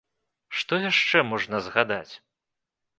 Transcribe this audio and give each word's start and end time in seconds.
Што 0.59 0.73
яшчэ 0.89 1.17
можна 1.35 1.63
згадаць? 1.69 2.11